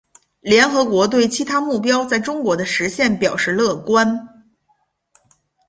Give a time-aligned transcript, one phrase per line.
[0.39, 4.47] 联合国对其他目标在中国的实现表示乐观。